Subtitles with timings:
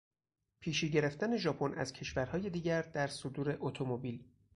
[0.59, 4.23] پیشی گرفتن ژاپن از کشورهای دیگر در صدور اتومبیل